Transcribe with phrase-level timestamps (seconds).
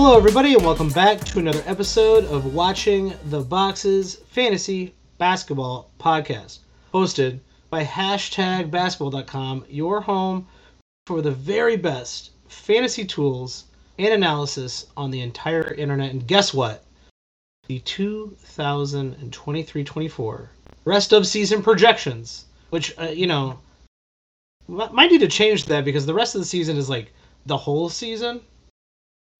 [0.00, 6.60] Hello, everybody, and welcome back to another episode of Watching the Boxes Fantasy Basketball Podcast,
[6.94, 10.46] hosted by hashtag basketball.com, your home
[11.08, 13.64] for the very best fantasy tools
[13.98, 16.12] and analysis on the entire internet.
[16.12, 16.84] And guess what?
[17.66, 20.50] The 2023 24
[20.84, 23.58] rest of season projections, which, uh, you know,
[24.68, 27.12] might need to change that because the rest of the season is like
[27.46, 28.42] the whole season.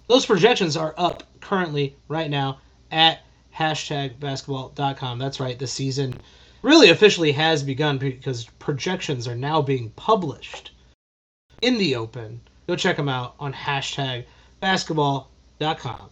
[0.08, 3.20] Those projections are up currently right now at
[3.54, 5.18] hashtag basketball.com.
[5.18, 6.18] That's right, the season
[6.62, 10.72] really officially has begun because projections are now being published
[11.60, 12.40] in the open.
[12.66, 14.24] Go check them out on hashtag
[14.60, 16.10] basketball.com.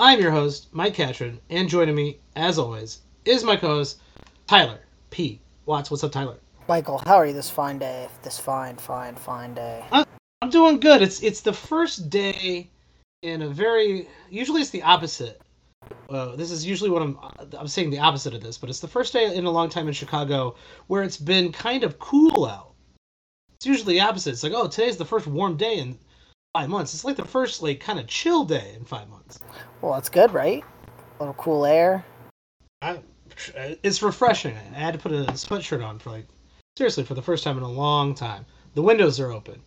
[0.00, 4.00] I'm your host, Mike Catron, and joining me, as always, is my co host,
[4.48, 5.40] Tyler P.
[5.66, 5.88] Watts.
[5.88, 6.38] What's up, Tyler?
[6.68, 8.08] Michael, how are you this fine day?
[8.22, 9.84] This fine, fine, fine day.
[9.92, 11.00] I'm doing good.
[11.00, 12.70] It's it's the first day
[13.24, 15.40] in a very usually it's the opposite.
[16.08, 17.18] Uh, this is usually what I'm
[17.58, 19.88] I'm saying the opposite of this, but it's the first day in a long time
[19.88, 20.54] in Chicago
[20.86, 22.74] where it's been kind of cool out.
[23.54, 24.30] It's usually the opposite.
[24.30, 25.98] It's like, oh, today's the first warm day in
[26.52, 26.92] five months.
[26.92, 29.40] It's like the first like kind of chill day in five months.
[29.80, 30.62] Well, that's good, right?
[31.18, 32.04] A little cool air.
[32.82, 33.00] I,
[33.82, 34.54] it's refreshing.
[34.74, 36.26] I had to put a sweatshirt on for like
[36.76, 38.44] seriously for the first time in a long time.
[38.74, 39.62] The windows are open.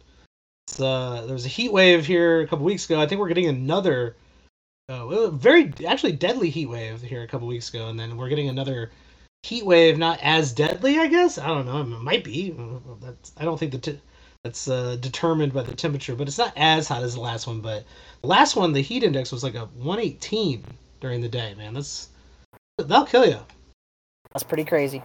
[0.80, 3.00] Uh, there was a heat wave here a couple weeks ago.
[3.00, 4.16] I think we're getting another
[4.90, 8.50] uh, very actually deadly heat wave here a couple weeks ago, and then we're getting
[8.50, 8.92] another
[9.44, 11.38] heat wave, not as deadly, I guess.
[11.38, 11.82] I don't know.
[11.82, 12.56] It might be.
[13.02, 14.02] That's, I don't think the t-
[14.44, 17.62] that's uh, determined by the temperature, but it's not as hot as the last one.
[17.62, 17.86] But
[18.22, 20.64] the last one, the heat index was like a 118
[21.00, 21.56] during the day.
[21.56, 22.10] Man, that's
[22.78, 23.40] that'll kill you.
[24.34, 25.02] That's pretty crazy.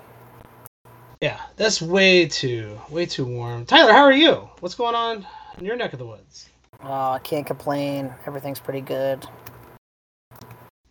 [1.21, 3.65] Yeah, that's way too way too warm.
[3.65, 4.49] Tyler, how are you?
[4.61, 5.27] What's going on
[5.59, 6.49] in your neck of the woods?
[6.83, 8.13] Oh, I can't complain.
[8.27, 9.27] Everything's pretty good.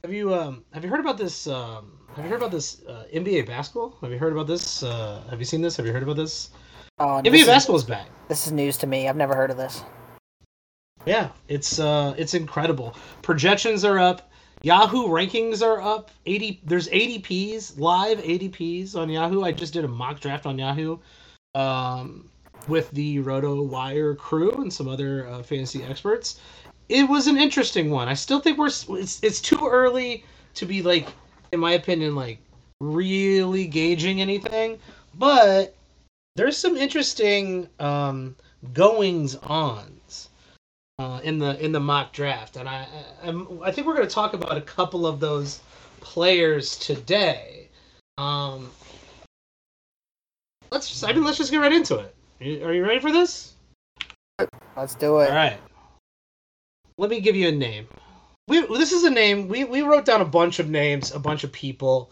[0.04, 3.06] Have you um have you heard about this um have you heard about this uh,
[3.14, 3.96] NBA basketball?
[4.02, 4.84] Have you heard about this?
[4.84, 5.78] Uh, have you seen this?
[5.78, 6.50] Have you heard about this?
[7.00, 8.08] Oh, NBA basketball is back.
[8.28, 9.08] This is news to me.
[9.08, 9.84] I've never heard of this.
[11.06, 12.96] Yeah, it's uh it's incredible.
[13.22, 14.30] Projections are up.
[14.62, 16.12] Yahoo rankings are up.
[16.26, 19.44] 80 there's ADPs, live ADPs on Yahoo.
[19.44, 21.00] I just did a mock draft on Yahoo.
[21.56, 22.30] Um
[22.68, 26.40] with the RotoWire crew and some other uh, fantasy experts.
[26.90, 28.08] It was an interesting one.
[28.08, 31.08] I still think we're it's it's too early to be like
[31.52, 32.40] in my opinion like
[32.82, 34.80] really gauging anything,
[35.16, 35.76] but
[36.36, 38.36] there's some interesting um
[38.74, 40.30] goings ons
[41.00, 42.88] uh, in the in the mock draft, and I
[43.24, 45.62] I'm, I think we're going to talk about a couple of those
[46.02, 47.70] players today.
[48.18, 48.70] Um,
[50.72, 52.16] let's just, I mean let's just get right into it.
[52.42, 53.54] Are you ready for this?
[54.76, 55.30] Let's do it.
[55.30, 55.60] All right.
[56.98, 57.88] Let me give you a name.
[58.48, 61.44] We this is a name we we wrote down a bunch of names, a bunch
[61.44, 62.12] of people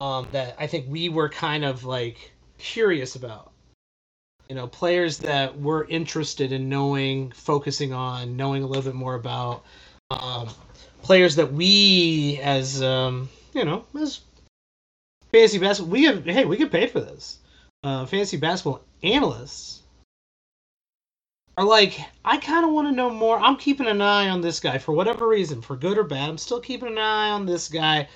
[0.00, 3.52] um, that I think we were kind of like curious about.
[4.48, 9.14] You know, players that we're interested in knowing, focusing on, knowing a little bit more
[9.14, 9.64] about.
[10.10, 10.48] Um,
[11.02, 14.22] players that we, as um, you know, as
[15.30, 17.38] fantasy basketball, we have hey, we get paid for this.
[17.84, 19.82] Uh, fantasy basketball analysts
[21.56, 23.38] are like, I kind of want to know more.
[23.38, 26.28] I'm keeping an eye on this guy for whatever reason, for good or bad.
[26.28, 28.08] I'm still keeping an eye on this guy.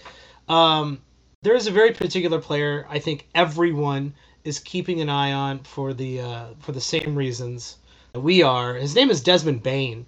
[0.49, 1.01] Um,
[1.43, 4.15] there is a very particular player I think everyone
[4.45, 7.79] is keeping an eye on for the uh, for the same reasons
[8.13, 8.75] that we are.
[8.75, 10.07] His name is Desmond Bane.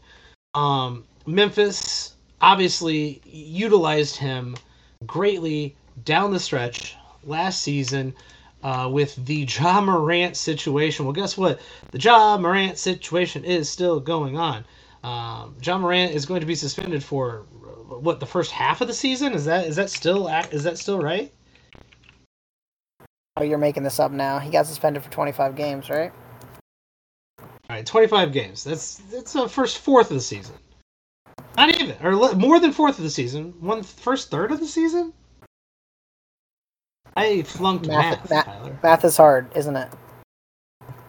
[0.55, 4.57] Um, Memphis obviously utilized him
[5.07, 8.15] greatly down the stretch last season
[8.65, 11.05] uh, with the Ja Morant situation.
[11.05, 11.61] Well, guess what?
[11.91, 14.65] The Ja Morant situation is still going on.
[15.05, 17.45] Um, Ja Morant is going to be suspended for
[17.89, 19.35] what the first half of the season.
[19.35, 21.31] Is that is that still is that still right?
[23.37, 24.38] Oh, you're making this up now.
[24.38, 26.12] He got suspended for 25 games, right?
[27.38, 28.65] All right, 25 games.
[28.65, 30.55] That's that's the first fourth of the season.
[31.56, 33.55] Not even, or more than fourth of the season.
[33.61, 35.12] One first third of the season.
[37.16, 38.31] I flunked math.
[38.31, 39.88] Math, math, math is hard, isn't it?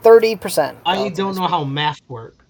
[0.01, 0.77] Thirty percent.
[0.85, 2.45] I don't know how math works.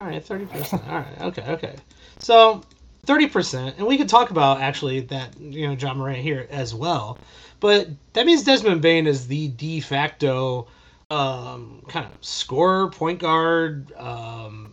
[0.00, 0.82] All right, thirty percent.
[0.88, 1.76] All right, okay, okay.
[2.18, 2.62] So
[3.06, 6.74] thirty percent, and we could talk about actually that you know Ja Morant here as
[6.74, 7.18] well,
[7.60, 10.66] but that means Desmond Bane is the de facto
[11.10, 14.72] um, kind of scorer, point guard, um,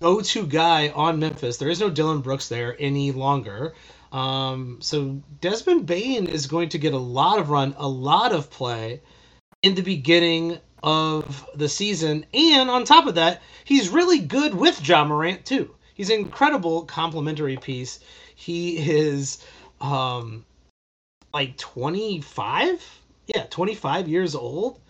[0.00, 1.56] go-to guy on Memphis.
[1.56, 3.74] There is no Dillon Brooks there any longer.
[4.12, 8.50] Um, so Desmond Bane is going to get a lot of run, a lot of
[8.50, 9.00] play
[9.62, 14.86] in the beginning of the season, and on top of that, he's really good with
[14.86, 15.74] Ja Morant too.
[15.94, 18.00] he's an incredible complementary piece.
[18.34, 19.44] He is
[19.80, 20.44] um
[21.32, 23.00] like 25?
[23.26, 24.80] Yeah, 25 years old.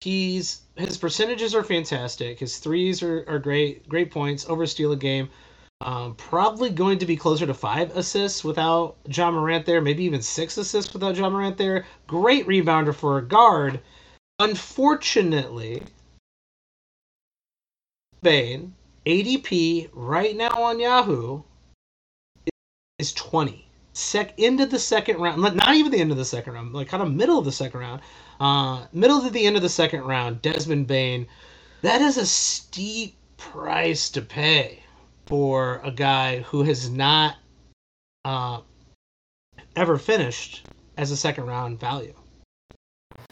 [0.00, 2.38] He's his percentages are fantastic.
[2.38, 5.30] His threes are, are great, great points, over steal a game.
[5.80, 10.20] Um, probably going to be closer to five assists without Ja Morant there, maybe even
[10.20, 11.86] six assists without Ja Morant there.
[12.08, 13.80] Great rebounder for a guard.
[14.40, 15.84] Unfortunately,
[18.22, 18.74] Bane,
[19.06, 21.42] ADP right now on Yahoo
[22.98, 23.64] is 20.
[23.92, 27.04] Sec into the second round, not even the end of the second round, like kind
[27.04, 28.00] of middle of the second round.
[28.40, 31.28] Uh, middle to the end of the second round, Desmond Bane.
[31.82, 34.82] That is a steep price to pay
[35.28, 37.36] for a guy who has not
[38.24, 38.60] uh,
[39.76, 40.66] ever finished
[40.96, 42.14] as a second round value.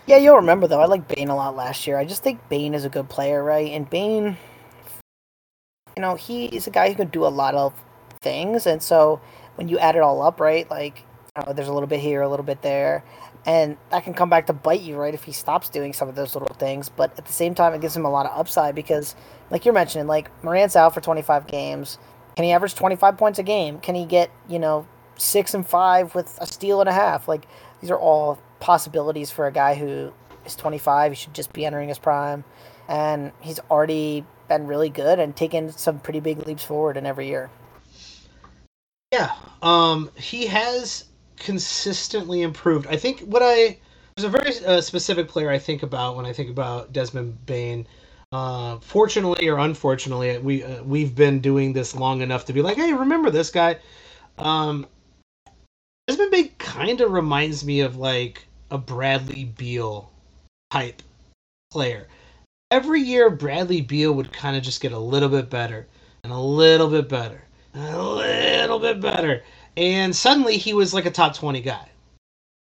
[0.07, 0.81] Yeah, you'll remember though.
[0.81, 1.99] I like Bane a lot last year.
[1.99, 3.73] I just think Bane is a good player, right?
[3.73, 4.37] And Bane,
[5.97, 7.73] you know, he is a guy who can do a lot of
[8.21, 9.21] things, and so
[9.57, 11.03] when you add it all up, right, like
[11.37, 13.03] you know, there's a little bit here, a little bit there,
[13.47, 16.17] and that can come back to bite you, right, if he stops doing some of
[16.17, 16.89] those little things.
[16.89, 19.15] But at the same time, it gives him a lot of upside because,
[19.51, 21.99] like you're mentioning, like Morant's out for 25 games.
[22.35, 23.79] Can he average 25 points a game?
[23.79, 27.29] Can he get, you know, six and five with a steal and a half?
[27.29, 27.47] Like,
[27.81, 30.13] these are all possibilities for a guy who
[30.45, 31.13] is 25.
[31.13, 32.45] He should just be entering his prime.
[32.89, 37.29] And he's already been really good and taken some pretty big leaps forward in every
[37.29, 37.49] year.
[39.13, 39.33] Yeah.
[39.63, 41.05] Um, he has
[41.37, 42.87] consistently improved.
[42.87, 43.79] I think what I
[44.17, 47.87] there's a very uh, specific player I think about when I think about Desmond Bane.
[48.33, 52.77] Uh, fortunately or unfortunately, we uh, we've been doing this long enough to be like,
[52.77, 53.77] hey, remember this guy?
[54.39, 54.87] Um,
[56.09, 60.11] Desmond Bane kind of reminds me of like a Bradley Beal
[60.71, 61.03] type
[61.71, 62.09] player.
[62.71, 65.87] Every year, Bradley Beal would kind of just get a little bit better
[66.25, 67.45] and a little bit better,
[67.75, 69.43] and a little bit better
[69.77, 71.89] and suddenly he was like a top 20 guy.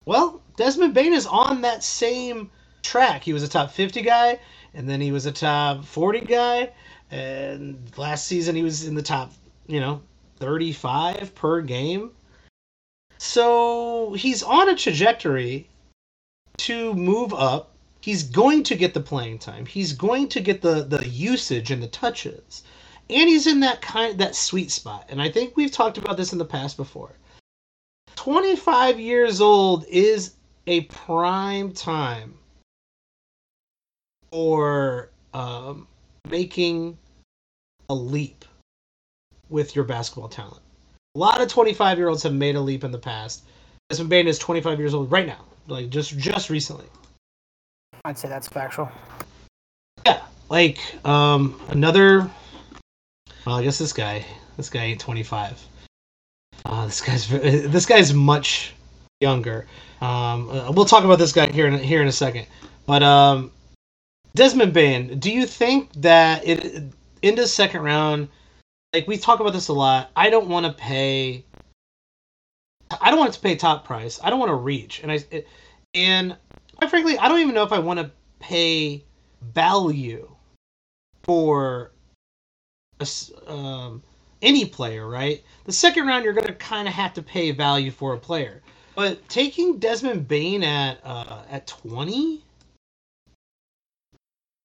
[0.07, 2.51] Well, Desmond Bane is on that same
[2.83, 3.23] track.
[3.23, 4.39] He was a top 50 guy,
[4.75, 6.71] and then he was a top 40 guy,
[7.11, 9.33] and last season he was in the top,
[9.67, 10.03] you know,
[10.39, 12.11] 35 per game.
[13.19, 15.69] So he's on a trajectory
[16.59, 17.71] to move up.
[18.01, 19.65] He's going to get the playing time.
[19.65, 22.63] He's going to get the the usage and the touches
[23.11, 25.07] and he's in that kind that sweet spot.
[25.09, 27.13] And I think we've talked about this in the past before.
[28.17, 30.35] 25 years old is
[30.67, 32.35] a prime time
[34.31, 35.87] for um,
[36.31, 36.97] making
[37.91, 38.45] a leap
[39.51, 40.61] with your basketball talent.
[41.15, 43.45] A lot of 25 year olds have made a leap in the past.
[43.91, 46.87] Desmond Bane is 25 years old right now, like just just recently.
[48.05, 48.91] I'd say that's factual.
[50.07, 52.31] Yeah, like um, another
[53.47, 54.25] well, I guess this guy,
[54.57, 55.61] this guy ain't 25.
[56.65, 58.75] Uh, this guy's this guy's much
[59.21, 59.67] younger.
[60.01, 62.47] Um, uh, we'll talk about this guy here in here in a second.
[62.87, 63.53] But um,
[64.35, 66.85] Desmond Bane, do you think that it
[67.23, 68.29] into second round?
[68.93, 70.11] Like we talk about this a lot.
[70.15, 71.45] I don't want to pay.
[73.01, 74.21] I don't want to pay top price.
[74.23, 75.19] I don't want to reach, and I
[75.95, 76.37] and
[76.77, 79.05] quite frankly, I don't even know if I want to pay
[79.43, 80.31] value
[81.25, 81.94] for
[83.47, 84.03] um,
[84.43, 85.43] any player, right?
[85.65, 88.63] The second round, you're going to kind of have to pay value for a player.
[88.95, 92.43] But taking Desmond Bane at uh, at 20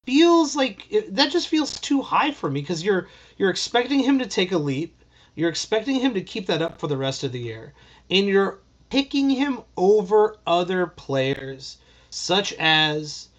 [0.06, 3.08] feels like it, that just feels too high for me because you're
[3.38, 5.04] you're expecting him to take a leap,
[5.36, 7.74] you're expecting him to keep that up for the rest of the year,
[8.12, 8.60] and you're
[8.90, 11.78] picking him over other players
[12.10, 13.30] such as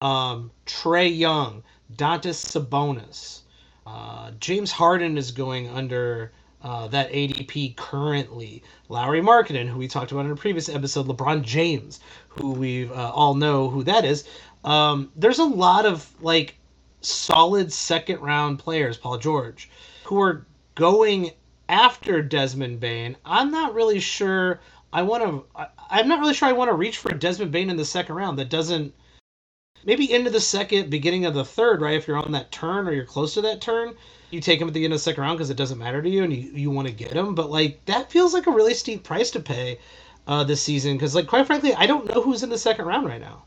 [0.00, 1.62] um, Trae Young,
[1.94, 3.40] Domantas Sabonis,
[3.86, 8.62] uh, James Harden is going under uh, that ADP currently.
[8.88, 13.10] Lauri Markkanen, who we talked about in a previous episode, LeBron James, who we uh,
[13.10, 14.24] all know who that is.
[14.64, 16.56] Um, there's a lot of like
[17.02, 19.68] solid second round players, Paul George,
[20.04, 21.32] who are going
[21.68, 23.16] after Desmond Bane.
[23.24, 24.60] I'm not really sure.
[24.92, 25.66] I want to.
[25.90, 28.38] I'm not really sure I want to reach for Desmond Bane in the second round.
[28.38, 28.94] That doesn't
[29.84, 31.96] maybe into the second, beginning of the third, right?
[31.96, 33.94] If you're on that turn or you're close to that turn,
[34.30, 36.08] you take him at the end of the second round because it doesn't matter to
[36.08, 37.34] you and you, you want to get him.
[37.34, 39.78] But like that feels like a really steep price to pay
[40.26, 43.06] uh, this season because like quite frankly, I don't know who's in the second round
[43.06, 43.44] right now.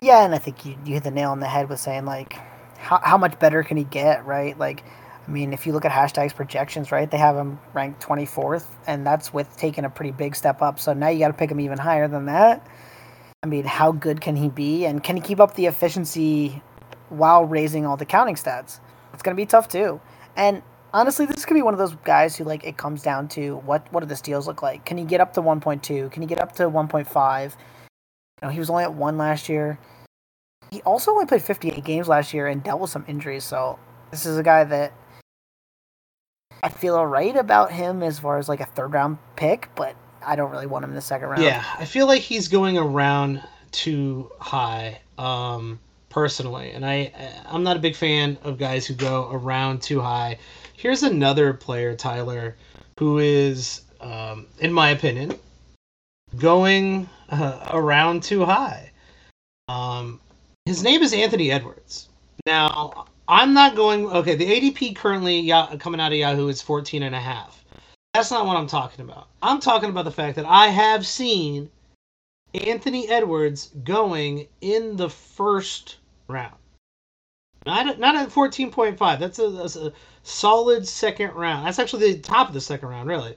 [0.00, 2.34] Yeah, and I think you, you hit the nail on the head with saying like
[2.78, 4.56] how how much better can he get, right?
[4.58, 4.84] Like
[5.28, 9.06] I mean, if you look at hashtags projections, right, they have him ranked 24th, and
[9.06, 10.80] that's with taking a pretty big step up.
[10.80, 12.66] So now you got to pick him even higher than that.
[13.42, 16.62] I mean, how good can he be, and can he keep up the efficiency
[17.10, 18.80] while raising all the counting stats.
[19.12, 20.00] It's going to be tough too.
[20.36, 23.56] And honestly, this could be one of those guys who like it comes down to
[23.58, 24.84] what what do the steals look like?
[24.84, 26.10] Can he get up to 1.2?
[26.10, 27.44] Can he get up to 1.5?
[27.44, 29.78] You know, he was only at one last year.
[30.70, 33.44] He also only played 58 games last year and dealt with some injuries.
[33.44, 33.78] So
[34.10, 34.92] this is a guy that
[36.62, 39.94] I feel alright about him as far as like a third round pick, but
[40.26, 41.42] I don't really want him in the second round.
[41.42, 45.78] Yeah, I feel like he's going around too high, um,
[46.08, 47.12] personally, and I
[47.46, 50.38] I'm not a big fan of guys who go around too high.
[50.74, 52.56] Here's another player, Tyler,
[52.98, 55.38] who is, um, in my opinion,
[56.36, 58.90] going uh, around too high.
[59.68, 60.20] Um,
[60.66, 62.08] his name is Anthony Edwards.
[62.46, 64.06] Now, I'm not going.
[64.06, 67.62] Okay, the ADP currently coming out of Yahoo is 14 and a half.
[68.14, 69.28] That's not what I'm talking about.
[69.42, 71.70] I'm talking about the fact that I have seen
[72.54, 76.54] Anthony Edwards going in the first round.
[77.66, 79.18] Not at, not at 14.5.
[79.18, 79.92] That's a, that's a
[80.22, 81.66] solid second round.
[81.66, 83.36] That's actually the top of the second round, really.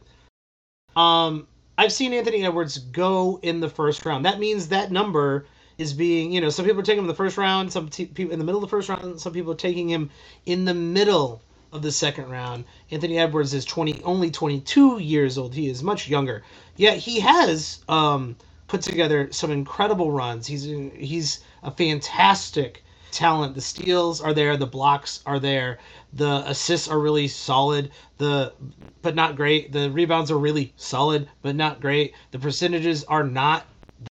[0.96, 4.24] Um, I've seen Anthony Edwards go in the first round.
[4.24, 5.48] That means that number
[5.82, 8.06] is being, you know, some people are taking him in the first round, some t-
[8.06, 10.12] people in the middle of the first round, some people are taking him
[10.46, 11.42] in the middle
[11.74, 12.66] of the second round.
[12.92, 15.56] Anthony Edwards is 20 only 22 years old.
[15.56, 16.44] He is much younger.
[16.76, 18.36] Yet he has um,
[18.68, 20.46] put together some incredible runs.
[20.46, 23.56] He's he's a fantastic talent.
[23.56, 25.80] The steals are there, the blocks are there,
[26.14, 27.92] the assists are really solid.
[28.18, 28.54] The
[29.02, 29.72] but not great.
[29.72, 32.14] The rebounds are really solid, but not great.
[32.30, 33.66] The percentages are not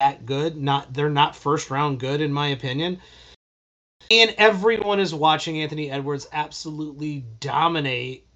[0.00, 0.56] that good.
[0.56, 3.00] Not they're not first round good in my opinion.
[4.10, 8.26] And everyone is watching Anthony Edwards absolutely dominate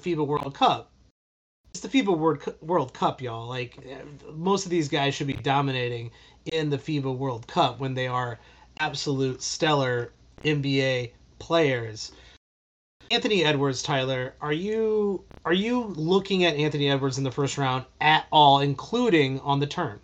[0.00, 0.90] FIBA World Cup.
[1.70, 3.48] It's the FIBA World Cup, y'all.
[3.48, 3.78] Like
[4.32, 6.10] most of these guys should be dominating
[6.52, 8.38] in the FIBA World Cup when they are
[8.78, 10.12] absolute stellar
[10.44, 12.12] NBA players.
[13.10, 17.84] Anthony Edwards, Tyler, are you are you looking at Anthony Edwards in the first round
[18.00, 20.00] at all, including on the turn?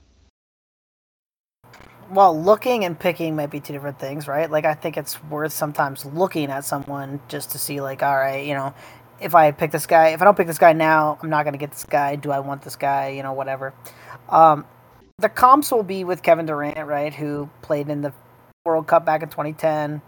[2.11, 4.51] Well, looking and picking might be two different things, right?
[4.51, 8.45] Like I think it's worth sometimes looking at someone just to see like, all right,
[8.45, 8.75] you know,
[9.21, 11.53] if I pick this guy, if I don't pick this guy now, I'm not going
[11.53, 12.17] to get this guy.
[12.17, 13.11] Do I want this guy?
[13.11, 13.75] You know, whatever.
[14.29, 14.65] Um,
[15.19, 18.13] the comps will be with Kevin Durant, right, who played in the
[18.65, 20.01] World Cup back in 2010.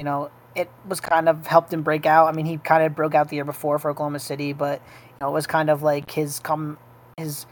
[0.00, 2.26] You know, it was kind of helped him break out.
[2.26, 5.16] I mean, he kind of broke out the year before for Oklahoma City, but you
[5.20, 6.78] know, it was kind of like his come
[7.16, 7.46] his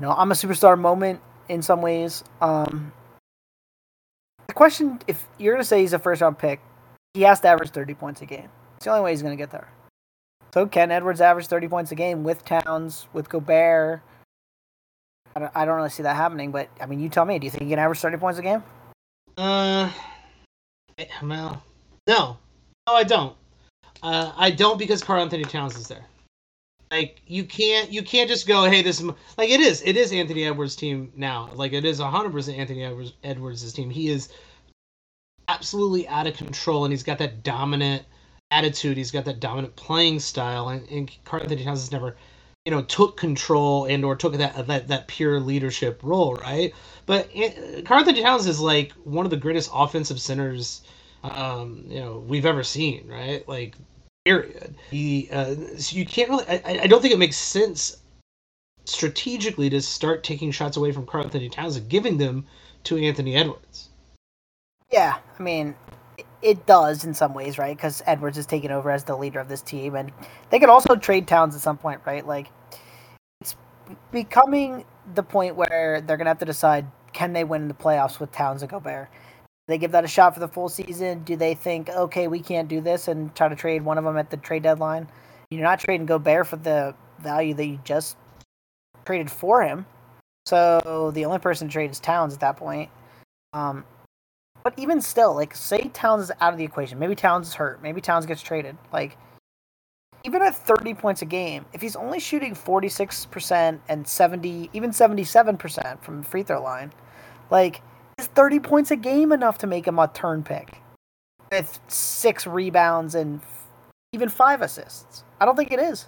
[0.00, 2.24] you know, I'm a superstar moment in some ways.
[2.40, 2.92] Um,
[4.62, 6.60] question, if you're going to say he's a first round pick,
[7.14, 8.48] he has to average 30 points a game.
[8.76, 9.68] It's the only way he's going to get there.
[10.54, 14.02] So can Edwards average 30 points a game with Towns, with Gobert?
[15.34, 17.40] I don't, I don't really see that happening, but I mean, you tell me.
[17.40, 18.62] Do you think he can average 30 points a game?
[19.36, 19.90] Uh,
[21.24, 21.60] well,
[22.06, 22.36] no.
[22.86, 23.34] No, I don't.
[24.00, 26.04] Uh, I don't because Karl-Anthony Towns is there.
[26.92, 29.06] Like you can't you can't just go hey this is
[29.38, 32.84] like it is it is Anthony Edwards' team now like it is hundred percent Anthony
[33.24, 34.28] Edwards' team he is
[35.52, 38.02] absolutely out of control and he's got that dominant
[38.50, 42.16] attitude he's got that dominant playing style and, and Karl-Anthony Towns has never
[42.64, 46.74] you know took control and or took that that that pure leadership role right
[47.06, 50.82] but eh, Karl-Anthony Towns is like one of the greatest offensive centers
[51.24, 53.74] um, you know we've ever seen right like
[54.24, 54.74] period.
[54.90, 56.44] He, uh, so you can't really.
[56.48, 57.96] I, I don't think it makes sense
[58.84, 62.46] strategically to start taking shots away from Karl-Anthony Towns and giving them
[62.84, 63.90] to Anthony Edwards.
[64.92, 65.74] Yeah, I mean,
[66.42, 67.76] it does in some ways, right?
[67.76, 70.12] Because Edwards is taking over as the leader of this team, and
[70.50, 72.26] they could also trade Towns at some point, right?
[72.26, 72.48] Like,
[73.40, 73.56] it's
[74.10, 74.84] becoming
[75.14, 78.32] the point where they're gonna have to decide can they win in the playoffs with
[78.32, 79.08] Towns and Gobert
[79.68, 81.22] they give that a shot for the full season?
[81.22, 84.16] Do they think, okay, we can't do this and try to trade one of them
[84.16, 85.08] at the trade deadline?
[85.50, 88.16] You're not trading Gobert for the value that you just
[89.04, 89.86] traded for him.
[90.46, 92.90] So the only person to trade is Towns at that point.
[93.52, 93.84] Um,
[94.62, 96.98] but even still, like, say Towns is out of the equation.
[96.98, 97.82] Maybe Towns is hurt.
[97.82, 98.76] Maybe Towns gets traded.
[98.92, 99.16] Like,
[100.24, 106.00] even at 30 points a game, if he's only shooting 46% and 70, even 77%
[106.02, 106.92] from the free throw line,
[107.50, 107.82] like,
[108.18, 110.78] is 30 points a game enough to make him a turn pick
[111.50, 113.40] with six rebounds and
[114.12, 115.24] even five assists?
[115.40, 116.06] I don't think it is.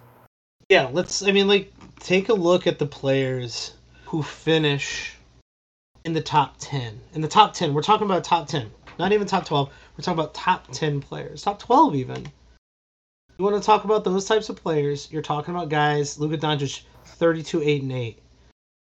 [0.68, 1.22] Yeah, let's.
[1.22, 5.13] I mean, like, take a look at the players who finish
[6.04, 7.00] in the top 10.
[7.14, 9.70] In the top 10, we're talking about top 10, not even top 12.
[9.96, 12.26] We're talking about top 10 players, top 12 even.
[13.38, 15.10] You want to talk about those types of players?
[15.10, 16.20] You're talking about guys.
[16.20, 18.18] Luka Doncic, 32, 8, and 8.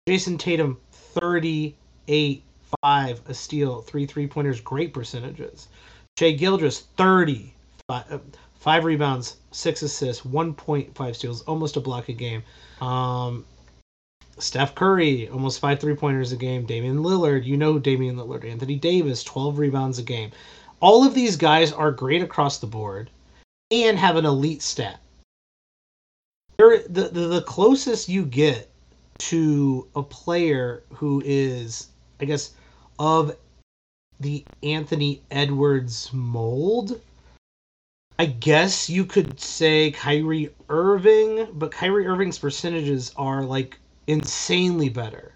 [0.08, 2.42] Jayson Tatum, 38,
[2.82, 5.68] five, a steal, three three pointers, great percentages.
[6.18, 7.54] Shai Gilgeous, 30.
[7.88, 8.18] Five, uh,
[8.54, 12.42] five rebounds, six assists, 1.5 steals, almost a block a game.
[12.80, 13.44] Um,
[14.38, 16.64] Steph Curry, almost five three pointers a game.
[16.64, 18.44] Damian Lillard, you know Damian Lillard.
[18.44, 20.30] Anthony Davis, 12 rebounds a game.
[20.80, 23.10] All of these guys are great across the board
[23.70, 25.00] and have an elite stat.
[26.56, 28.70] They're, the, the, the closest you get
[29.18, 31.88] to a player who is,
[32.20, 32.52] I guess,
[32.98, 33.36] of
[34.20, 37.00] the Anthony Edwards mold.
[38.18, 45.32] I guess you could say Kyrie Irving, but Kyrie Irving's percentages are like insanely better.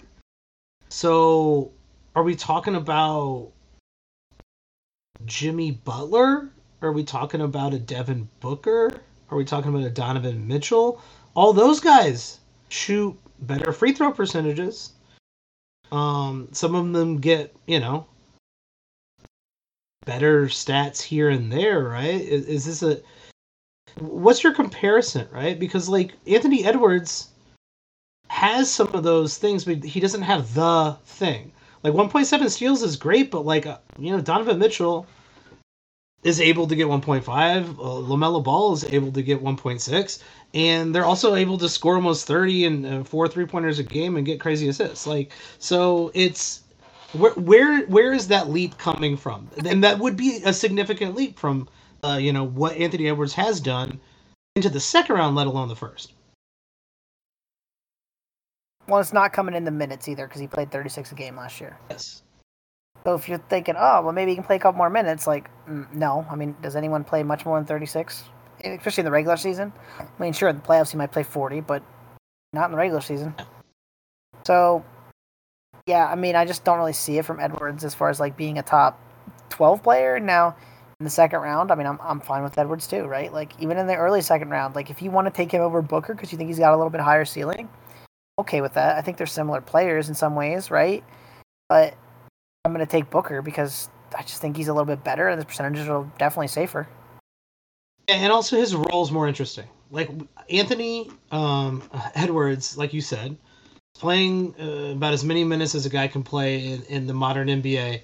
[0.88, 1.73] So,
[2.14, 3.50] are we talking about
[5.25, 6.50] Jimmy Butler?
[6.82, 9.00] Are we talking about a Devin Booker?
[9.30, 11.00] Are we talking about a Donovan Mitchell?
[11.35, 14.92] All those guys shoot better free throw percentages.
[15.90, 18.06] Um, some of them get, you know,
[20.04, 22.20] better stats here and there, right?
[22.20, 23.00] Is, is this a
[24.00, 25.58] what's your comparison, right?
[25.58, 27.28] Because like Anthony Edwards
[28.37, 31.50] has some of those things, but he doesn't have the thing.
[31.83, 35.07] Like 1.7 steals is great, but like uh, you know, Donovan Mitchell
[36.23, 38.37] is able to get 1.5.
[38.37, 42.66] Uh, Ball is able to get 1.6, and they're also able to score almost 30
[42.66, 45.07] and uh, four three pointers a game and get crazy assists.
[45.07, 46.62] Like so, it's
[47.14, 49.49] where where where is that leap coming from?
[49.64, 51.71] And that would be a significant leap from
[52.05, 53.99] uh, you know what Anthony Edwards has done
[54.57, 56.12] into the second round, let alone the first.
[58.88, 61.61] Well, it's not coming in the minutes either because he played 36 a game last
[61.61, 61.76] year.
[61.90, 62.23] Yes.
[63.05, 65.49] So if you're thinking, oh, well, maybe he can play a couple more minutes, like,
[65.69, 66.26] mm, no.
[66.31, 68.25] I mean, does anyone play much more than 36?
[68.64, 69.73] Especially in the regular season.
[69.99, 71.83] I mean, sure, in the playoffs he might play 40, but
[72.52, 73.35] not in the regular season.
[74.45, 74.85] So,
[75.87, 78.37] yeah, I mean, I just don't really see it from Edwards as far as like
[78.37, 79.01] being a top
[79.51, 80.18] 12 player.
[80.18, 80.57] Now,
[80.99, 83.33] in the second round, I mean, I'm, I'm fine with Edwards too, right?
[83.33, 85.83] Like, even in the early second round, like, if you want to take him over
[85.83, 87.68] Booker because you think he's got a little bit higher ceiling,
[88.38, 88.96] okay with that.
[88.96, 91.03] I think they're similar players in some ways, right?
[91.68, 91.94] But
[92.64, 95.40] I'm going to take Booker because I just think he's a little bit better and
[95.40, 96.88] the percentages are definitely safer.
[98.09, 99.66] And also his role is more interesting.
[99.90, 100.11] Like
[100.51, 101.83] Anthony um,
[102.14, 103.37] Edwards, like you said,
[103.94, 107.49] playing uh, about as many minutes as a guy can play in, in the modern
[107.49, 108.03] NBA.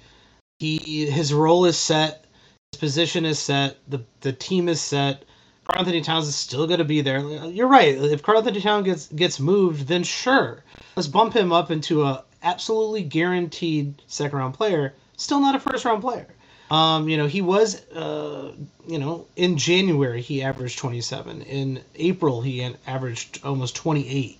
[0.59, 2.25] He his role is set,
[2.71, 5.25] his position is set, the the team is set.
[5.65, 7.19] Karl Anthony Towns is still going to be there.
[7.45, 7.95] You're right.
[7.95, 10.63] If Karl Anthony Towns gets gets moved, then sure,
[10.95, 14.93] let's bump him up into a absolutely guaranteed second round player.
[15.15, 16.27] Still not a first round player.
[16.69, 18.51] Um, you know, he was, uh,
[18.87, 21.43] you know, in January he averaged 27.
[21.43, 24.39] In April he averaged almost 28,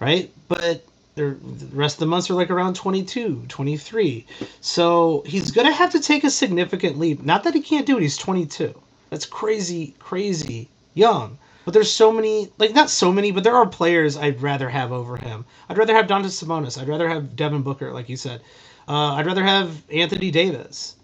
[0.00, 0.30] right?
[0.48, 1.36] But the
[1.72, 4.26] rest of the months are like around 22, 23.
[4.60, 7.22] So he's going to have to take a significant leap.
[7.22, 8.74] Not that he can't do it, he's 22.
[9.12, 11.36] That's crazy, crazy young.
[11.66, 14.90] But there's so many, like not so many, but there are players I'd rather have
[14.90, 15.44] over him.
[15.68, 16.80] I'd rather have Domantas Sabonis.
[16.80, 18.40] I'd rather have Devin Booker, like you said.
[18.88, 20.96] Uh, I'd rather have Anthony Davis.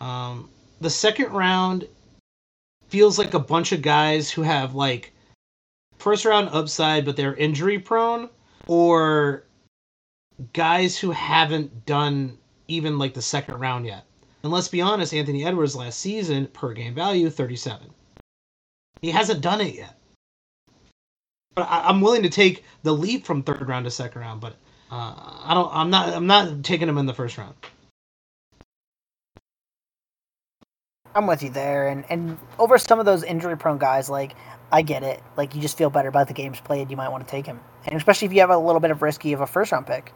[0.00, 0.48] Um,
[0.80, 1.86] the second round
[2.88, 5.12] feels like a bunch of guys who have like
[5.98, 8.30] first round upside, but they're injury prone,
[8.66, 9.44] or
[10.54, 12.38] guys who haven't done
[12.68, 14.06] even like the second round yet.
[14.42, 17.88] And let's be honest, Anthony Edwards last season per game value 37.
[19.00, 19.98] He hasn't done it yet.
[21.54, 24.54] But I, am willing to take the leap from third round to second round, but
[24.90, 25.70] uh, I don't.
[25.72, 26.08] I'm not.
[26.10, 27.54] I'm not taking him in the first round.
[31.14, 34.36] I'm with you there, and and over some of those injury-prone guys, like
[34.70, 35.20] I get it.
[35.36, 37.60] Like you just feel better about the games played, you might want to take him,
[37.86, 40.12] and especially if you have a little bit of risky of a first-round pick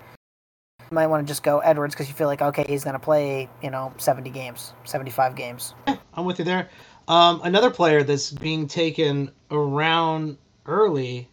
[0.92, 3.48] might want to just go Edwards because you feel like okay, he's going to play
[3.62, 5.74] you know seventy games, seventy five games.
[5.88, 6.68] Yeah, I'm with you there.
[7.08, 11.28] Um, another player that's being taken around early,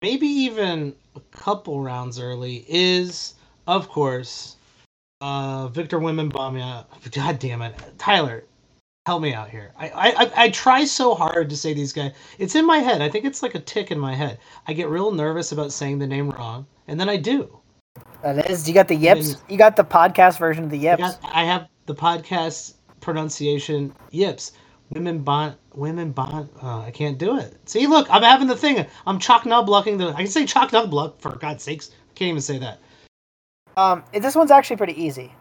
[0.00, 3.34] maybe even a couple rounds early, is
[3.66, 4.56] of course
[5.20, 6.84] uh, Victor Wembanyama.
[7.12, 8.44] God damn it, Tyler,
[9.06, 9.72] help me out here.
[9.78, 12.12] I, I I try so hard to say these guys.
[12.38, 13.02] It's in my head.
[13.02, 14.38] I think it's like a tick in my head.
[14.66, 17.61] I get real nervous about saying the name wrong, and then I do.
[18.22, 18.68] That is.
[18.68, 19.36] You got the yips.
[19.48, 21.02] You got the podcast version of the yips.
[21.02, 24.52] I, got, I have the podcast pronunciation yips.
[24.90, 25.56] Women bond.
[25.74, 26.48] Women bond.
[26.62, 27.56] Oh, I can't do it.
[27.68, 28.84] See, look, I'm having the thing.
[29.06, 30.08] I'm chalk nub blocking the.
[30.08, 31.90] I can say chalk nub block for God's sakes.
[31.90, 32.78] I can't even say that.
[33.76, 35.32] Um, this one's actually pretty easy.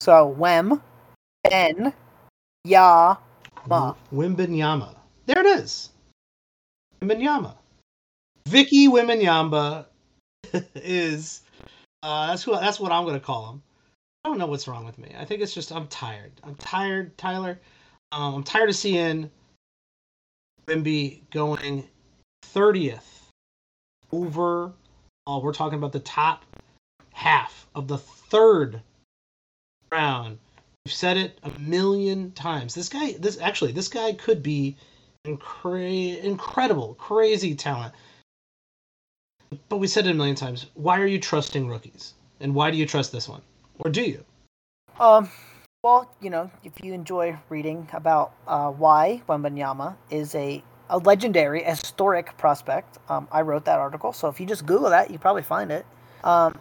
[0.00, 0.82] So Wem,
[1.50, 1.92] N,
[2.64, 3.16] Ya,
[3.66, 3.94] Ma.
[4.12, 4.94] Wimbenyama.
[5.26, 5.90] There it is.
[7.00, 7.54] Wimbenyama.
[8.48, 9.86] Vicky Wembanyama
[10.74, 11.42] is
[12.04, 12.52] uh, that's who.
[12.52, 13.62] That's what I'm gonna call him.
[14.24, 15.14] I don't know what's wrong with me.
[15.18, 16.32] I think it's just I'm tired.
[16.42, 17.58] I'm tired, Tyler.
[18.12, 19.30] Um, I'm tired of seeing
[20.66, 21.88] Wemby going
[22.54, 23.22] 30th
[24.12, 24.72] over.
[25.26, 26.44] Uh, we're talking about the top
[27.14, 28.82] half of the third
[29.90, 30.38] round.
[30.84, 32.74] We've said it a million times.
[32.74, 34.76] This guy, this actually, this guy could be
[35.26, 37.94] incre- incredible, crazy talent.
[39.68, 40.66] But we said it a million times.
[40.74, 42.14] Why are you trusting rookies?
[42.40, 43.42] And why do you trust this one?
[43.78, 44.24] Or do you?
[45.00, 45.30] Um,
[45.82, 51.62] well, you know, if you enjoy reading about uh, why Wembanyama is a, a legendary,
[51.62, 54.12] historic prospect, um, I wrote that article.
[54.12, 55.84] So if you just Google that, you probably find it.
[56.22, 56.58] Um,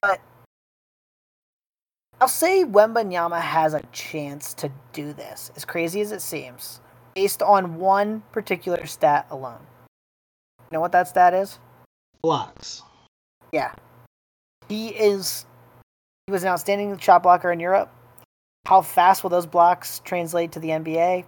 [0.00, 0.20] but
[2.20, 6.80] I'll say Wembanyama has a chance to do this, as crazy as it seems,
[7.14, 9.66] based on one particular stat alone.
[10.72, 11.58] Know what that stat is?
[12.22, 12.82] Blocks.
[13.52, 13.72] Yeah.
[14.68, 15.44] He is
[16.26, 17.92] he was an outstanding shot blocker in Europe.
[18.66, 21.24] How fast will those blocks translate to the NBA?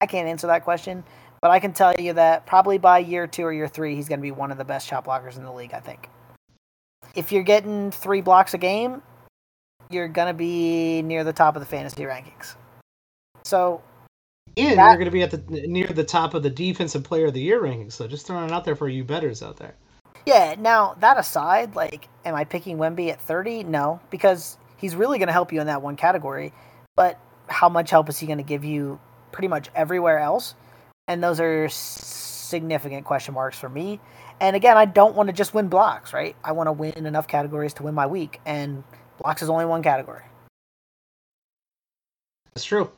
[0.00, 1.04] I can't answer that question,
[1.40, 4.18] but I can tell you that probably by year 2 or year 3 he's going
[4.18, 6.08] to be one of the best shot blockers in the league, I think.
[7.14, 9.02] If you're getting 3 blocks a game,
[9.90, 12.56] you're going to be near the top of the fantasy rankings.
[13.44, 13.82] So,
[14.56, 17.26] and that, you're going to be at the near the top of the defensive player
[17.26, 17.92] of the year rankings.
[17.92, 19.74] So just throwing it out there for you betters out there.
[20.26, 20.54] Yeah.
[20.58, 23.64] Now that aside, like, am I picking Wemby at 30?
[23.64, 26.52] No, because he's really going to help you in that one category.
[26.96, 29.00] But how much help is he going to give you
[29.32, 30.54] pretty much everywhere else?
[31.06, 34.00] And those are significant question marks for me.
[34.40, 36.36] And again, I don't want to just win blocks, right?
[36.44, 38.84] I want to win enough categories to win my week, and
[39.20, 40.22] blocks is only one category.
[42.54, 42.90] That's true.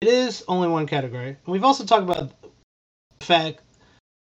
[0.00, 1.28] It is only one category.
[1.28, 2.32] And we've also talked about
[3.18, 3.60] the fact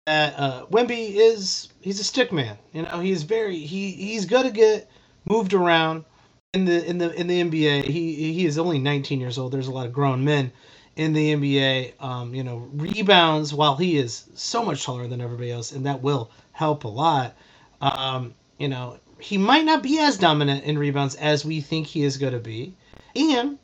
[0.06, 2.56] that uh, Wemby is he's a stick man.
[2.72, 4.88] You know, he's very he he's gonna get
[5.24, 6.04] moved around
[6.52, 7.84] in the in the in the NBA.
[7.84, 9.52] He he is only 19 years old.
[9.52, 10.52] There's a lot of grown men
[10.94, 12.00] in the NBA.
[12.00, 16.02] Um, you know, rebounds while he is so much taller than everybody else, and that
[16.02, 17.34] will help a lot.
[17.80, 22.04] Um, you know, he might not be as dominant in rebounds as we think he
[22.04, 22.74] is going to be,
[23.16, 23.58] and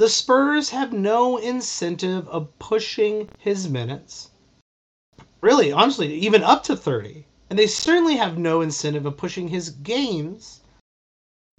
[0.00, 4.30] the Spurs have no incentive of pushing his minutes.
[5.42, 7.26] Really, honestly, even up to 30.
[7.50, 10.60] And they certainly have no incentive of pushing his games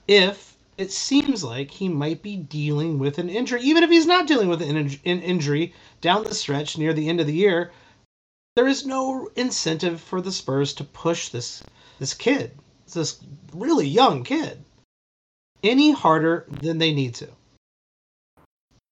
[0.07, 3.61] if it seems like he might be dealing with an injury.
[3.61, 7.21] Even if he's not dealing with an, in- injury down the stretch near the end
[7.21, 7.71] of the year,
[8.55, 11.61] there is no incentive for the Spurs to push this
[11.99, 12.57] this kid,
[12.91, 13.19] this
[13.53, 14.63] really young kid,
[15.61, 17.27] any harder than they need to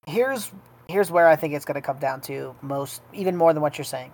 [0.10, 0.52] here's
[0.88, 3.78] here's where I think it's going to come down to most, even more than what
[3.78, 4.12] you're saying.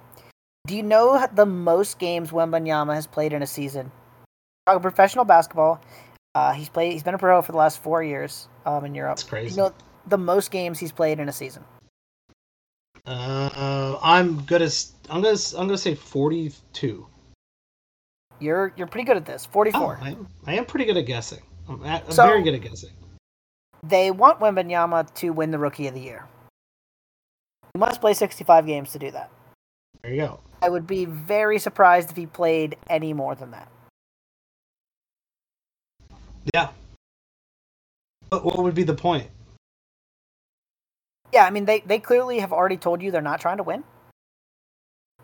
[0.68, 3.92] Do you know the most games Wembanyama has played in a season?
[4.66, 5.80] Talking professional basketball,
[6.34, 6.92] uh, he's played.
[6.92, 9.18] He's been a pro for the last four years um, in Europe.
[9.18, 9.56] That's crazy.
[9.56, 9.74] You know
[10.08, 11.64] the most games he's played in a season.
[13.06, 14.70] Uh, I'm gonna
[15.10, 17.08] I'm gonna I'm gonna say 42.
[18.40, 19.46] You're you're pretty good at this.
[19.46, 20.00] 44.
[20.02, 21.42] Oh, I, am, I am pretty good at guessing.
[21.70, 22.90] I'm, at, I'm so, very good at guessing.
[23.88, 26.26] They want Wembanyama to win the Rookie of the Year.
[27.74, 29.30] He must play 65 games to do that.
[30.02, 30.40] There you go.
[30.62, 33.70] I would be very surprised if he played any more than that.
[36.54, 36.70] Yeah.
[38.30, 39.28] But what would be the point?
[41.34, 43.84] Yeah, I mean, they, they clearly have already told you they're not trying to win.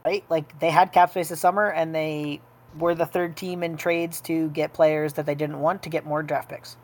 [0.06, 0.24] Right?
[0.30, 2.41] Like, they had cap space this summer, and they
[2.78, 6.06] were the third team in trades to get players that they didn't want to get
[6.06, 6.76] more draft picks.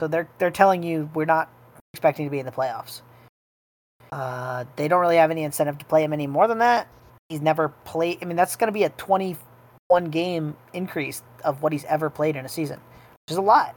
[0.00, 1.50] So they're they're telling you we're not
[1.94, 3.02] expecting to be in the playoffs.
[4.12, 6.88] Uh, they don't really have any incentive to play him any more than that.
[7.28, 8.18] He's never played.
[8.22, 12.36] I mean, that's going to be a 21 game increase of what he's ever played
[12.36, 13.74] in a season, which is a lot.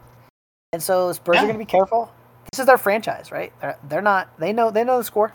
[0.72, 1.42] And so Spurs yeah.
[1.42, 2.12] are going to be careful.
[2.52, 3.52] This is their franchise, right?
[3.60, 4.38] They're, they're not.
[4.40, 4.70] They know.
[4.72, 5.34] They know the score.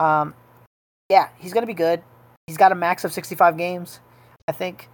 [0.00, 0.34] Um,
[1.08, 2.02] yeah, he's going to be good.
[2.46, 4.00] He's got a max of 65 games.
[4.46, 4.88] I think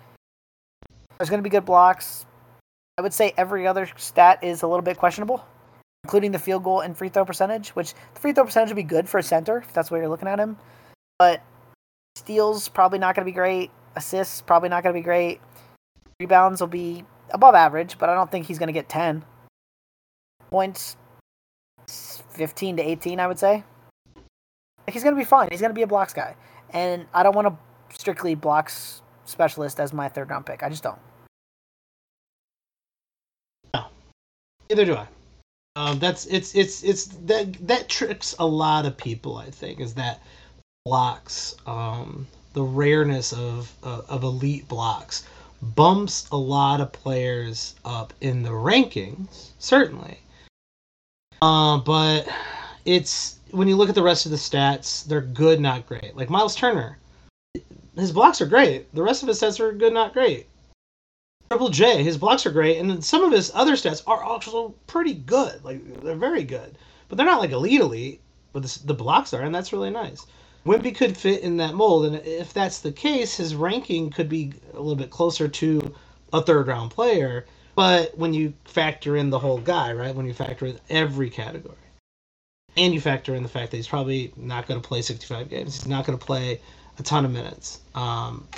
[1.19, 2.27] there's going to be good blocks.
[2.97, 5.45] I would say every other stat is a little bit questionable,
[6.05, 8.83] including the field goal and free throw percentage, which the free throw percentage would be
[8.83, 10.57] good for a center if that's where you're looking at him.
[11.19, 11.43] But
[12.17, 13.71] steals probably not going to be great.
[13.97, 15.41] Assists probably not going to be great.
[16.21, 19.25] Rebounds will be above average, but I don't think he's going to get 10
[20.51, 20.97] points.
[21.87, 23.65] 15 to 18, I would say.
[24.91, 25.49] He's going to be fine.
[25.51, 26.37] He's going to be a blocks guy.
[26.71, 27.57] And I don't want a
[27.93, 30.63] strictly blocks specialist as my third round pick.
[30.63, 30.99] I just don't.
[34.71, 35.07] Neither do I.
[35.77, 39.37] Um, that's it's it's it's that that tricks a lot of people.
[39.37, 40.23] I think is that
[40.85, 45.25] blocks um, the rareness of uh, of elite blocks
[45.61, 50.19] bumps a lot of players up in the rankings certainly.
[51.43, 52.29] Uh, but
[52.85, 56.17] it's when you look at the rest of the stats, they're good, not great.
[56.17, 56.99] Like Miles Turner,
[57.97, 58.93] his blocks are great.
[58.95, 60.47] The rest of his stats are good, not great.
[61.51, 65.15] Triple J, his blocks are great, and some of his other stats are also pretty
[65.15, 65.65] good.
[65.65, 66.77] Like they're very good,
[67.09, 68.21] but they're not like elite elite.
[68.53, 70.27] But the, the blocks are, and that's really nice.
[70.65, 74.53] Wemby could fit in that mold, and if that's the case, his ranking could be
[74.73, 75.95] a little bit closer to
[76.33, 77.45] a third round player.
[77.75, 80.15] But when you factor in the whole guy, right?
[80.15, 81.77] When you factor in every category,
[82.77, 85.75] and you factor in the fact that he's probably not going to play 65 games,
[85.75, 86.61] he's not going to play
[86.99, 87.81] a ton of minutes.
[87.95, 88.49] Um,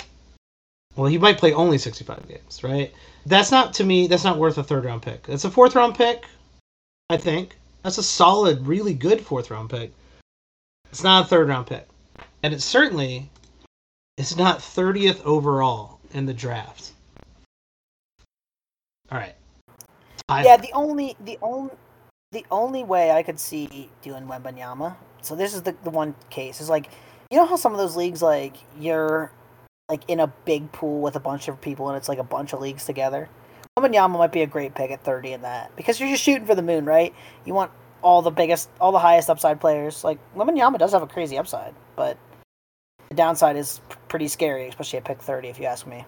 [0.97, 2.91] well, he might play only 65 games, right?
[3.25, 4.07] That's not to me.
[4.07, 5.25] That's not worth a third round pick.
[5.29, 6.25] It's a fourth round pick,
[7.09, 7.55] I think.
[7.83, 9.93] That's a solid, really good fourth round pick.
[10.91, 11.87] It's not a third round pick,
[12.41, 13.29] and it certainly
[14.17, 16.93] is not 30th overall in the draft.
[19.11, 19.35] All right.
[20.29, 21.73] I, yeah, the only the only
[22.31, 24.95] the only way I could see doing Wembanyama.
[25.21, 26.89] So this is the the one case is like
[27.29, 29.31] you know how some of those leagues like you're
[29.89, 32.53] like in a big pool with a bunch of people and it's like a bunch
[32.53, 33.29] of leagues together.
[33.77, 36.55] Wembanyama might be a great pick at 30 in that because you're just shooting for
[36.55, 37.13] the moon, right?
[37.45, 37.71] You want
[38.01, 40.03] all the biggest, all the highest upside players.
[40.03, 42.17] Like Wembanyama does have a crazy upside, but
[43.09, 46.03] the downside is pretty scary, especially at pick 30, if you ask me.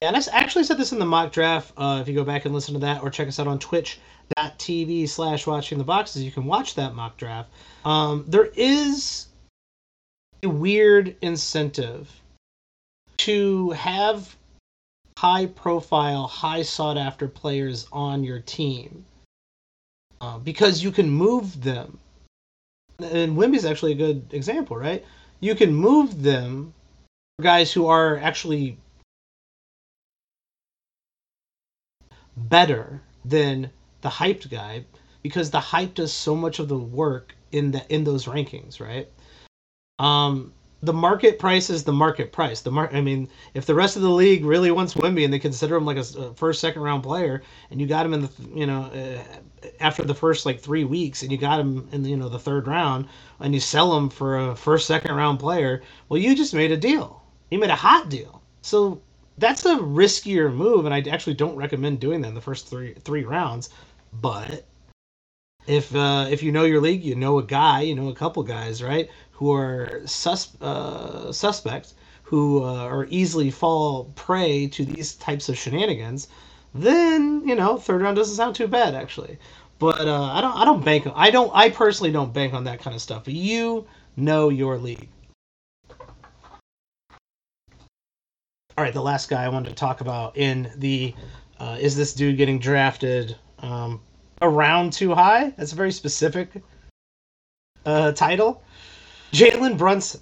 [0.00, 1.72] Yeah, and I actually said this in the mock draft.
[1.76, 5.08] Uh, if you go back and listen to that, or check us out on Twitch.tv
[5.08, 7.50] slash Watching the Boxes, you can watch that mock draft.
[7.84, 9.26] Um, there is
[10.42, 12.10] a weird incentive
[13.24, 14.34] to have
[15.18, 19.04] high profile, high sought after players on your team
[20.22, 21.98] uh, because you can move them.
[22.98, 25.04] And Wemby's actually a good example, right?
[25.40, 26.72] You can move them
[27.42, 28.78] guys who are actually
[32.36, 34.84] better than the hyped guy
[35.22, 39.08] because the hype does so much of the work in the in those rankings, right?
[39.98, 42.60] Um, the market price is the market price.
[42.60, 45.38] The mar- I mean, if the rest of the league really wants Wemby and they
[45.38, 48.30] consider him like a, a first, second round player, and you got him in the,
[48.54, 52.08] you know, uh, after the first like three weeks, and you got him in the,
[52.08, 53.06] you know the third round,
[53.40, 56.76] and you sell him for a first, second round player, well, you just made a
[56.76, 57.22] deal.
[57.50, 58.40] You made a hot deal.
[58.62, 59.02] So
[59.36, 62.94] that's a riskier move, and I actually don't recommend doing that in the first three
[63.04, 63.68] three rounds.
[64.12, 64.64] But
[65.66, 68.42] if uh, if you know your league, you know a guy, you know a couple
[68.42, 69.08] guys, right?
[69.40, 71.94] who are sus- uh, suspects
[72.24, 76.28] who uh, are easily fall prey to these types of shenanigans,
[76.74, 79.38] then you know third round doesn't sound too bad actually.
[79.78, 82.80] But uh, I don't I don't bank I don't I personally don't bank on that
[82.80, 83.24] kind of stuff.
[83.24, 85.08] But you know your league.
[88.76, 91.14] All right, the last guy I wanted to talk about in the
[91.58, 94.02] uh, is this dude getting drafted um,
[94.42, 95.50] around too high?
[95.56, 96.50] That's a very specific
[97.84, 98.62] uh, title.
[99.32, 100.20] Jalen Brunson.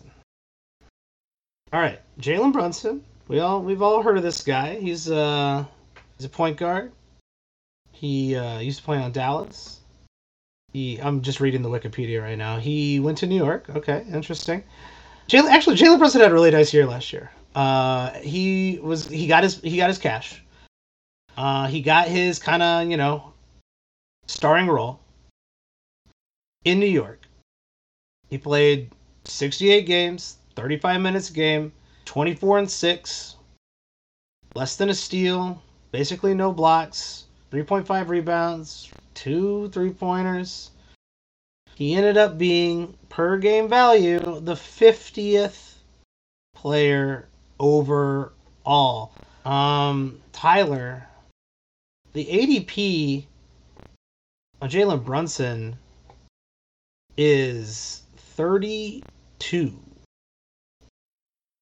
[1.72, 3.04] All right, Jalen Brunson.
[3.28, 4.76] We all we've all heard of this guy.
[4.76, 5.64] He's uh
[6.16, 6.92] he's a point guard.
[7.92, 9.80] He uh, used to play on Dallas.
[10.72, 12.58] He I'm just reading the Wikipedia right now.
[12.58, 13.68] He went to New York.
[13.70, 14.64] Okay, interesting.
[15.28, 17.30] Jalen actually Jalen Brunson had a really nice year last year.
[17.54, 20.42] Uh, he was he got his he got his cash.
[21.36, 23.32] Uh, he got his kind of you know
[24.28, 25.00] starring role
[26.64, 27.26] in New York.
[28.28, 28.92] He played
[29.24, 31.72] 68 games, 35 minutes a game,
[32.04, 33.36] 24 and 6,
[34.54, 35.60] less than a steal,
[35.92, 40.70] basically no blocks, 3.5 rebounds, two three pointers.
[41.74, 45.74] He ended up being, per game value, the 50th
[46.54, 49.12] player overall.
[49.44, 51.06] Um, Tyler,
[52.12, 53.24] the ADP
[54.66, 55.76] Jalen Brunson
[57.16, 59.80] is 32.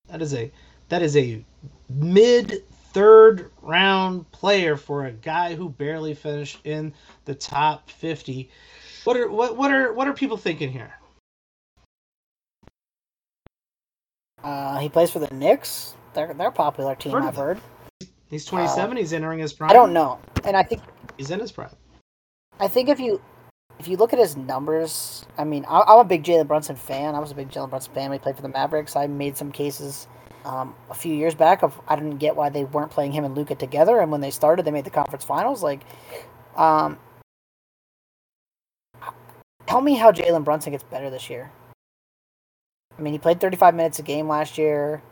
[0.08, 0.50] That is a
[0.88, 1.44] that is a
[1.90, 6.94] mid third round player for a guy who barely finished in
[7.26, 8.48] the top 50.
[9.04, 10.94] What are what what are what are people thinking here?
[14.42, 15.94] Uh, he plays for the Knicks.
[16.14, 17.12] They're they're a popular team.
[17.12, 17.60] Heard I've heard.
[18.30, 18.96] He's 27.
[18.96, 19.70] Uh, he's entering his prime.
[19.70, 20.82] I don't know, and I think
[21.16, 21.70] he's in his prime.
[22.58, 23.20] I think if you
[23.78, 27.14] if you look at his numbers, I mean, I'm a big Jalen Brunson fan.
[27.14, 28.96] I was a big Jalen Brunson fan when he played for the Mavericks.
[28.96, 30.06] I made some cases
[30.46, 33.36] um, a few years back of I didn't get why they weren't playing him and
[33.36, 35.62] Luka together, and when they started, they made the conference finals.
[35.62, 35.80] Like,
[36.56, 36.98] um,
[39.66, 41.50] tell me how Jalen Brunson gets better this year.
[42.98, 45.02] I mean, he played 35 minutes a game last year.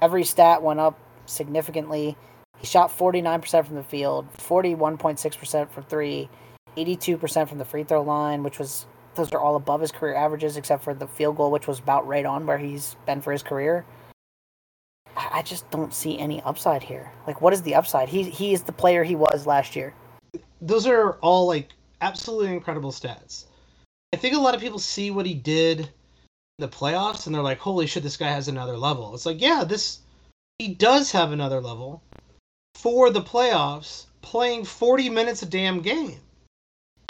[0.00, 2.16] Every stat went up significantly.
[2.58, 6.30] He shot 49% from the field, 41.6% from three.
[6.76, 10.56] 82% from the free throw line, which was those are all above his career averages,
[10.56, 13.42] except for the field goal, which was about right on where he's been for his
[13.42, 13.84] career.
[15.16, 17.12] I just don't see any upside here.
[17.26, 18.08] Like, what is the upside?
[18.08, 19.94] He he is the player he was last year.
[20.60, 21.68] Those are all like
[22.00, 23.44] absolutely incredible stats.
[24.12, 25.88] I think a lot of people see what he did in
[26.58, 29.64] the playoffs and they're like, "Holy shit, this guy has another level." It's like, yeah,
[29.64, 30.00] this
[30.58, 32.02] he does have another level
[32.74, 36.20] for the playoffs, playing 40 minutes a damn game.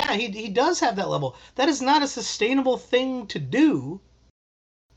[0.02, 1.36] Yeah, he he does have that level.
[1.54, 4.00] That is not a sustainable thing to do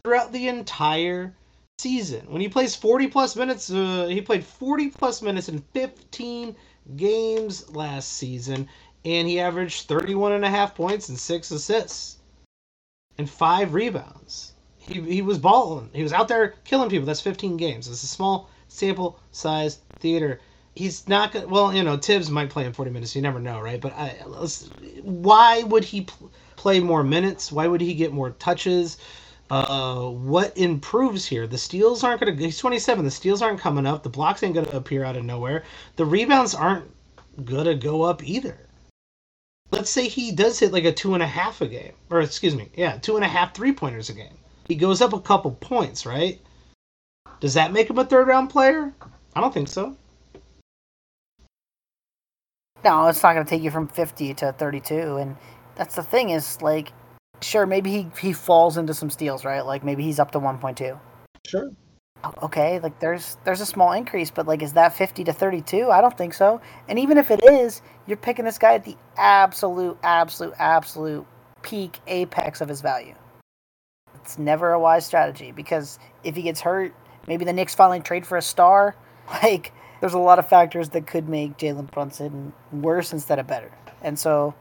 [0.04, 1.36] throughout the entire
[1.78, 2.26] season.
[2.32, 6.56] When he plays 40 plus minutes, uh, he played 40 plus minutes in 15
[6.96, 8.68] games last season,
[9.04, 12.18] and he averaged 31 and a half points and six assists
[13.20, 14.54] and five rebounds.
[14.78, 15.92] He, he was balling.
[15.94, 17.06] He was out there killing people.
[17.06, 17.88] That's 15 games.
[17.88, 20.40] It's a small sample size theater.
[20.76, 21.48] He's not gonna.
[21.48, 23.16] Well, you know, Thibs might play in 40 minutes.
[23.16, 23.80] You never know, right?
[23.80, 24.10] But I,
[25.02, 27.52] why would he pl- play more minutes?
[27.52, 28.98] Why would he get more touches?
[29.50, 31.48] Uh, what improves here?
[31.48, 32.44] The steals aren't going to.
[32.44, 33.06] He's 27.
[33.06, 34.04] The steals aren't coming up.
[34.04, 35.64] The blocks ain't going to appear out of nowhere.
[35.96, 36.92] The rebounds aren't
[37.46, 38.58] going to go up either.
[39.72, 42.56] Let's say he does hit like a two and a half a game, or excuse
[42.56, 44.38] me, yeah, two and a half three pointers a game.
[44.68, 46.40] He goes up a couple points, right?
[47.40, 48.94] Does that make him a third round player?
[49.36, 49.96] I don't think so.
[52.86, 55.18] No, it's not going to take you from 50 to 32.
[55.18, 55.36] And
[55.76, 56.94] that's the thing is, like,
[57.42, 59.66] sure, maybe he, he falls into some steals, right?
[59.66, 61.00] Like maybe he's up to 1.2.
[61.48, 61.70] Sure.
[62.42, 65.92] Okay, like there's there's a small increase, but like is that 50 to 32?
[65.92, 66.60] I don't think so.
[66.88, 71.26] And even if it is, you're picking this guy at the absolute absolute absolute
[71.62, 73.14] peak apex of his value.
[74.16, 76.96] It's never a wise strategy because if he gets hurt,
[77.28, 78.96] maybe the Knicks finally trade for a star.
[79.42, 79.74] Like
[80.06, 83.72] there's a lot of factors that could make Jalen Brunson worse instead of better.
[84.04, 84.54] And so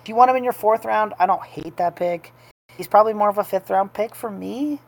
[0.00, 2.34] if you want him in your fourth round, I don't hate that pick.
[2.76, 4.80] He's probably more of a fifth round pick for me.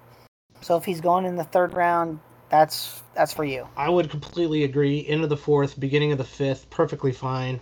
[0.61, 3.69] So if he's going in the third round, that's that's for you.
[3.77, 4.99] I would completely agree.
[4.99, 7.61] Into the fourth, beginning of the fifth, perfectly fine.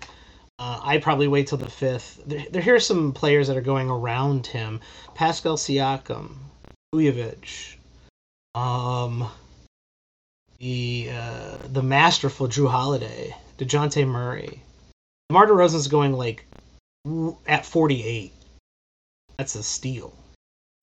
[0.59, 2.23] Uh, I probably wait till the fifth.
[2.25, 4.81] There, there here are some players that are going around him:
[5.15, 6.37] Pascal Siakam,
[6.95, 7.77] Vucevic,
[8.55, 9.29] um,
[10.63, 14.63] the uh, the masterful Jrue Holiday, Dejounte Murray.
[15.29, 16.47] DeMar DeRozan's going like
[17.49, 18.33] at 48.
[19.37, 20.15] That's a steal.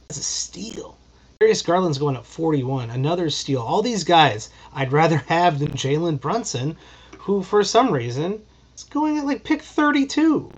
[0.01, 0.97] That's a steal.
[1.39, 2.89] Darius Garland's going at 41.
[2.89, 3.61] Another steal.
[3.61, 6.75] All these guys I'd rather have than Jalen Brunson,
[7.17, 8.43] who for some reason
[8.75, 10.51] is going at like pick 32.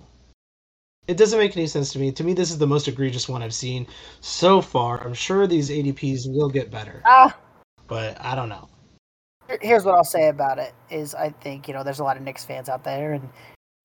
[1.08, 2.12] It doesn't make any sense to me.
[2.12, 3.86] To me, this is the most egregious one I've seen
[4.20, 5.04] so far.
[5.04, 7.04] I'm sure these ADPs will get better.
[7.06, 7.38] Ah.
[7.88, 8.71] But I don't know.
[9.62, 12.24] Here's what I'll say about it is I think, you know, there's a lot of
[12.24, 13.28] Knicks fans out there and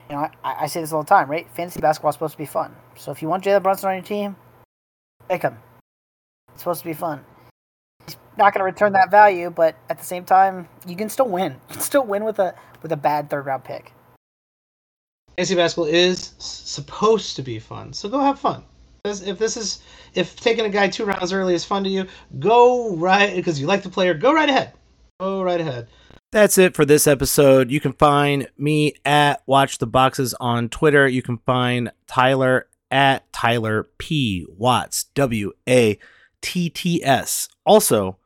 [0.09, 1.49] you know, I, I say this all the time, right?
[1.55, 2.75] Fantasy basketball is supposed to be fun.
[2.97, 4.37] So if you want Jalen Brunson on your team,
[5.29, 5.59] pick him.
[6.53, 7.25] It's supposed to be fun.
[8.07, 11.29] He's not going to return that value, but at the same time, you can still
[11.29, 11.53] win.
[11.69, 13.93] You can still win with a with a bad third round pick.
[15.37, 18.65] Fantasy basketball is supposed to be fun, so go have fun.
[19.05, 19.83] If this is
[20.15, 22.07] if taking a guy two rounds early is fun to you,
[22.39, 24.15] go right because you like the player.
[24.15, 24.73] Go right ahead.
[25.19, 25.89] Go right ahead.
[26.31, 27.71] That's it for this episode.
[27.71, 31.09] You can find me at Watch the Boxes on Twitter.
[31.09, 34.45] You can find Tyler at Tyler P.
[34.59, 35.99] Watts, W A
[36.43, 37.49] T T S.
[37.65, 38.19] Also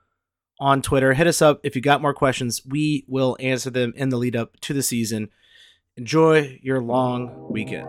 [0.58, 2.62] on Twitter, hit us up if you got more questions.
[2.66, 5.28] We will answer them in the lead up to the season.
[5.96, 7.86] Enjoy your long weekend.